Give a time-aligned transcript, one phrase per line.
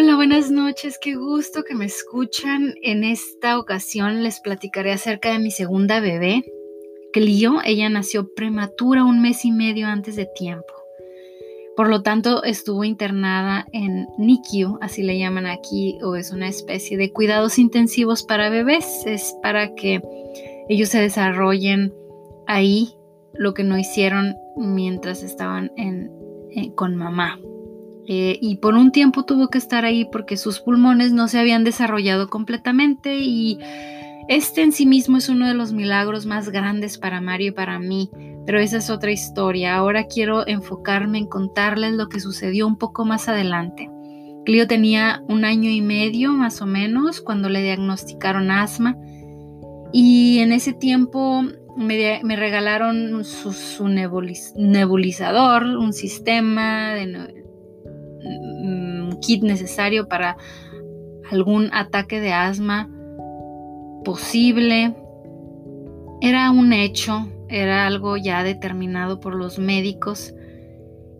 [0.00, 2.74] Hola, buenas noches, qué gusto que me escuchan.
[2.82, 6.44] En esta ocasión les platicaré acerca de mi segunda bebé,
[7.12, 7.56] Clio.
[7.64, 10.72] Ella nació prematura un mes y medio antes de tiempo.
[11.76, 16.96] Por lo tanto, estuvo internada en NICU, así le llaman aquí, o es una especie
[16.96, 19.02] de cuidados intensivos para bebés.
[19.04, 20.00] Es para que
[20.68, 21.92] ellos se desarrollen
[22.46, 22.94] ahí
[23.32, 25.72] lo que no hicieron mientras estaban
[26.76, 27.40] con mamá.
[28.10, 31.62] Eh, y por un tiempo tuvo que estar ahí porque sus pulmones no se habían
[31.62, 33.58] desarrollado completamente y
[34.28, 37.78] este en sí mismo es uno de los milagros más grandes para Mario y para
[37.78, 38.10] mí,
[38.46, 39.76] pero esa es otra historia.
[39.76, 43.90] Ahora quiero enfocarme en contarles lo que sucedió un poco más adelante.
[44.46, 48.96] Clio tenía un año y medio más o menos cuando le diagnosticaron asma
[49.92, 51.44] y en ese tiempo
[51.76, 57.37] me, regalaron su, nebulizador, un sistema de,
[59.20, 60.36] Kit necesario para
[61.30, 62.88] algún ataque de asma
[64.04, 64.94] posible.
[66.20, 70.34] Era un hecho, era algo ya determinado por los médicos.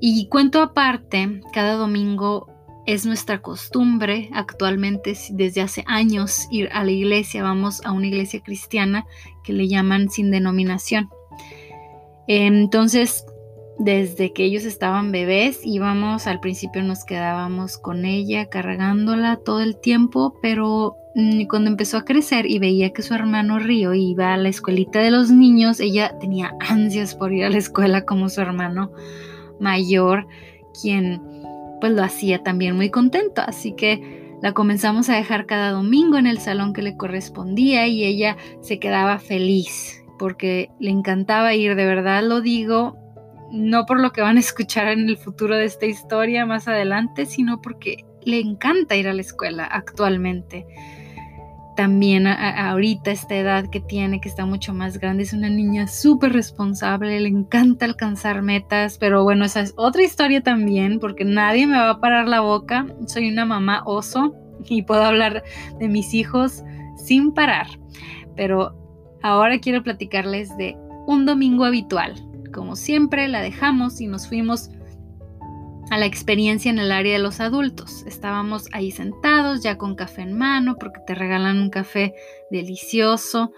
[0.00, 2.46] Y cuento aparte, cada domingo
[2.86, 7.42] es nuestra costumbre actualmente, desde hace años, ir a la iglesia.
[7.42, 9.04] Vamos a una iglesia cristiana
[9.44, 11.10] que le llaman sin denominación.
[12.26, 13.26] Entonces,
[13.78, 19.76] desde que ellos estaban bebés, íbamos, al principio nos quedábamos con ella cargándola todo el
[19.76, 24.36] tiempo, pero mm, cuando empezó a crecer y veía que su hermano Río iba a
[24.36, 28.40] la escuelita de los niños, ella tenía ansias por ir a la escuela como su
[28.40, 28.90] hermano
[29.60, 30.26] mayor,
[30.80, 31.22] quien
[31.80, 36.26] pues lo hacía también muy contento, así que la comenzamos a dejar cada domingo en
[36.26, 41.86] el salón que le correspondía y ella se quedaba feliz porque le encantaba ir, de
[41.86, 42.96] verdad lo digo,
[43.50, 47.26] no por lo que van a escuchar en el futuro de esta historia más adelante,
[47.26, 50.66] sino porque le encanta ir a la escuela actualmente.
[51.76, 56.32] También ahorita esta edad que tiene, que está mucho más grande, es una niña súper
[56.32, 61.78] responsable, le encanta alcanzar metas, pero bueno, esa es otra historia también, porque nadie me
[61.78, 62.86] va a parar la boca.
[63.06, 64.34] Soy una mamá oso
[64.68, 65.44] y puedo hablar
[65.78, 66.64] de mis hijos
[66.96, 67.68] sin parar.
[68.34, 68.74] Pero
[69.22, 70.76] ahora quiero platicarles de
[71.06, 74.70] un domingo habitual, como siempre, la dejamos y nos fuimos
[75.90, 78.04] a la experiencia en el área de los adultos.
[78.06, 82.14] Estábamos ahí sentados ya con café en mano porque te regalan un café
[82.50, 83.52] delicioso.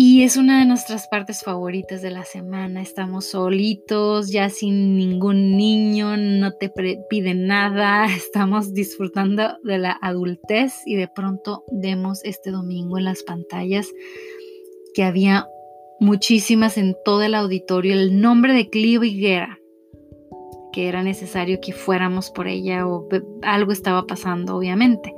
[0.00, 2.80] Y es una de nuestras partes favoritas de la semana.
[2.80, 6.70] Estamos solitos, ya sin ningún niño, no te
[7.10, 8.06] piden nada.
[8.16, 13.88] Estamos disfrutando de la adultez y de pronto vemos este domingo en las pantallas
[14.94, 15.48] que había
[16.00, 19.58] muchísimas en todo el auditorio, el nombre de Clio Higuera,
[20.72, 23.08] que era necesario que fuéramos por ella o
[23.42, 25.14] algo estaba pasando, obviamente.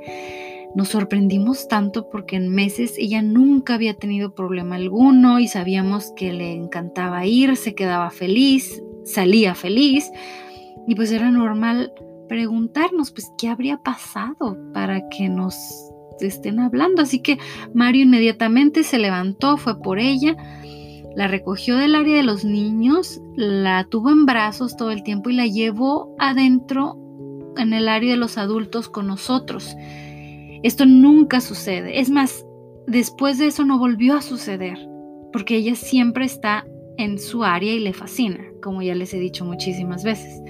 [0.73, 6.31] Nos sorprendimos tanto porque en meses ella nunca había tenido problema alguno y sabíamos que
[6.31, 10.09] le encantaba ir, se quedaba feliz, salía feliz
[10.87, 11.93] y pues era normal
[12.29, 15.90] preguntarnos pues qué habría pasado para que nos
[16.27, 17.01] estén hablando.
[17.01, 17.37] Así que
[17.73, 20.35] Mario inmediatamente se levantó, fue por ella
[21.15, 25.33] la recogió del área de los niños, la tuvo en brazos todo el tiempo y
[25.33, 26.97] la llevó adentro
[27.57, 29.75] en el área de los adultos con nosotros.
[30.63, 31.99] Esto nunca sucede.
[31.99, 32.45] Es más,
[32.87, 34.77] después de eso no volvió a suceder,
[35.33, 36.65] porque ella siempre está
[36.97, 40.41] en su área y le fascina, como ya les he dicho muchísimas veces.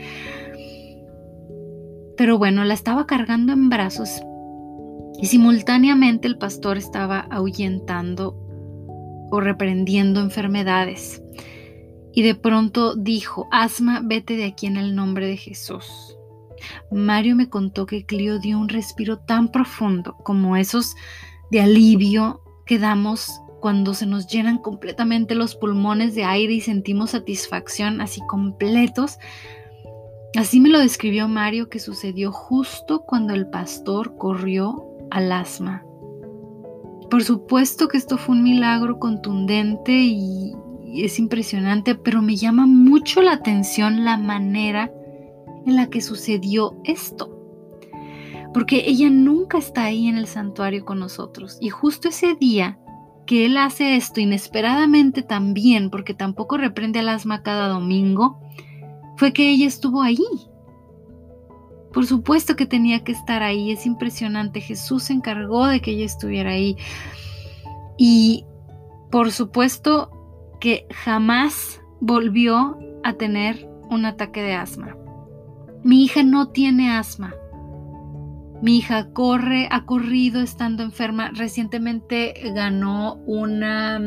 [2.17, 4.21] Pero bueno, la estaba cargando en brazos
[5.21, 8.35] y simultáneamente el pastor estaba ahuyentando
[9.29, 11.21] o reprendiendo enfermedades.
[12.13, 16.17] Y de pronto dijo, Asma, vete de aquí en el nombre de Jesús.
[16.91, 20.95] Mario me contó que Clio dio un respiro tan profundo como esos
[21.51, 27.11] de alivio que damos cuando se nos llenan completamente los pulmones de aire y sentimos
[27.11, 29.17] satisfacción así completos.
[30.35, 35.83] Así me lo describió Mario que sucedió justo cuando el pastor corrió al asma
[37.11, 40.53] por supuesto que esto fue un milagro contundente y,
[40.93, 44.93] es impresionante, pero me llama mucho la atención la manera
[45.65, 47.37] en la que sucedió esto.
[48.53, 51.57] Porque ella nunca está ahí en el santuario con nosotros.
[51.59, 52.79] Y justo ese día
[53.25, 58.39] que él hace esto inesperadamente también, porque tampoco reprende al asma cada domingo,
[59.17, 60.25] fue que ella estuvo ahí.
[61.93, 64.61] Por supuesto que tenía que estar ahí, es impresionante.
[64.61, 66.77] Jesús se encargó de que ella estuviera ahí.
[67.97, 68.45] Y
[69.11, 70.09] por supuesto
[70.59, 74.95] que jamás volvió a tener un ataque de asma.
[75.83, 77.35] Mi hija no tiene asma.
[78.61, 81.31] Mi hija corre, ha corrido estando enferma.
[81.33, 83.99] Recientemente ganó una,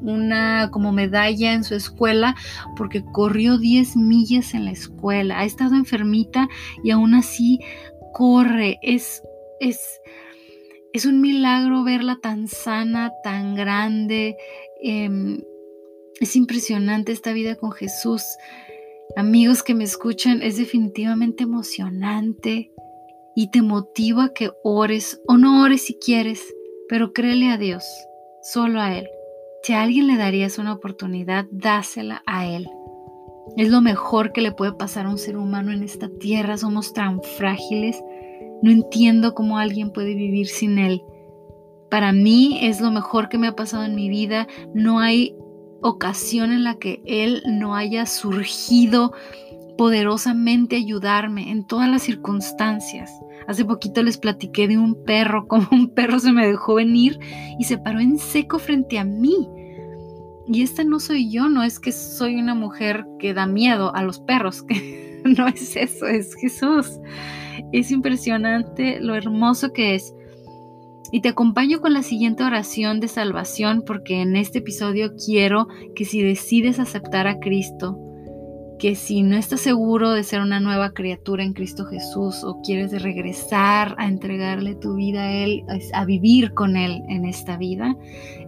[0.00, 2.34] una como medalla en su escuela
[2.76, 5.40] porque corrió 10 millas en la escuela.
[5.40, 6.48] Ha estado enfermita
[6.82, 7.60] y aún así
[8.12, 8.78] corre.
[8.82, 9.22] Es,
[9.60, 9.80] es,
[10.92, 14.36] es un milagro verla tan sana, tan grande.
[14.82, 15.40] Em,
[16.20, 18.22] es impresionante esta vida con Jesús.
[19.16, 22.72] Amigos que me escuchan, es definitivamente emocionante
[23.34, 26.42] y te motiva que ores o no ores si quieres,
[26.88, 27.84] pero créele a Dios,
[28.42, 29.08] solo a Él.
[29.68, 32.70] Si a alguien le darías una oportunidad, dásela a Él.
[33.58, 36.56] Es lo mejor que le puede pasar a un ser humano en esta tierra.
[36.56, 38.02] Somos tan frágiles.
[38.62, 41.02] No entiendo cómo alguien puede vivir sin Él.
[41.90, 44.48] Para mí es lo mejor que me ha pasado en mi vida.
[44.72, 45.36] No hay
[45.82, 49.12] ocasión en la que Él no haya surgido
[49.76, 53.12] poderosamente ayudarme en todas las circunstancias.
[53.46, 57.18] Hace poquito les platiqué de un perro, como un perro se me dejó venir
[57.58, 59.46] y se paró en seco frente a mí.
[60.50, 64.02] Y esta no soy yo, no es que soy una mujer que da miedo a
[64.02, 66.98] los perros, que no es eso, es Jesús.
[67.72, 70.14] Es impresionante lo hermoso que es.
[71.12, 76.04] Y te acompaño con la siguiente oración de salvación porque en este episodio quiero que
[76.04, 77.98] si decides aceptar a Cristo,
[78.78, 83.02] que si no estás seguro de ser una nueva criatura en Cristo Jesús o quieres
[83.02, 85.64] regresar a entregarle tu vida a Él,
[85.94, 87.96] a vivir con Él en esta vida,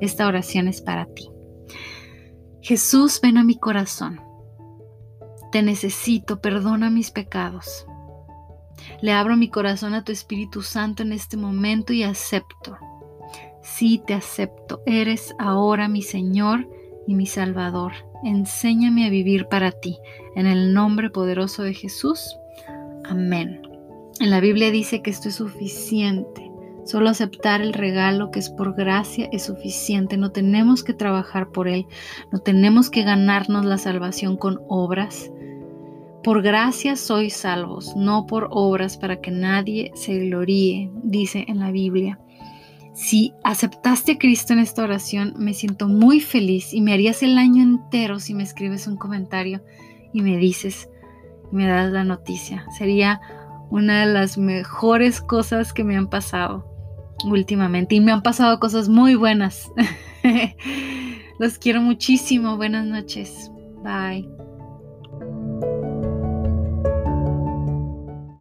[0.01, 1.29] esta oración es para ti.
[2.63, 4.21] Jesús, ven a mi corazón.
[5.51, 7.87] Te necesito, perdona mis pecados.
[9.01, 12.77] Le abro mi corazón a tu Espíritu Santo en este momento y acepto.
[13.63, 14.83] Sí, te acepto.
[14.87, 16.69] Eres ahora mi Señor
[17.07, 17.93] y mi Salvador.
[18.25, 19.99] Enséñame a vivir para ti.
[20.37, 22.37] En el nombre poderoso de Jesús.
[23.05, 23.63] Amén.
[24.21, 26.50] En la Biblia dice que esto es suficiente.
[26.85, 30.17] Solo aceptar el regalo que es por gracia es suficiente.
[30.17, 31.87] No tenemos que trabajar por él.
[32.33, 35.31] No tenemos que ganarnos la salvación con obras.
[36.23, 41.71] Por gracia sois salvos, no por obras para que nadie se gloríe, dice en la
[41.71, 42.19] Biblia.
[42.93, 47.39] Si aceptaste a Cristo en esta oración, me siento muy feliz y me harías el
[47.39, 49.63] año entero si me escribes un comentario
[50.13, 50.91] y me dices,
[51.53, 52.67] me das la noticia.
[52.77, 53.23] Sería
[53.71, 56.70] una de las mejores cosas que me han pasado
[57.25, 59.71] últimamente y me han pasado cosas muy buenas.
[61.39, 62.57] Los quiero muchísimo.
[62.57, 63.51] Buenas noches.
[63.83, 64.40] Bye.